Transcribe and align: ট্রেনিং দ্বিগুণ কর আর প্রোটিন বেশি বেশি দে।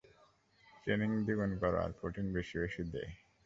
ট্রেনিং 0.81 1.09
দ্বিগুণ 1.25 1.51
কর 1.61 1.73
আর 1.83 1.91
প্রোটিন 1.99 2.27
বেশি 2.35 2.55
বেশি 2.63 2.83
দে। 2.91 3.03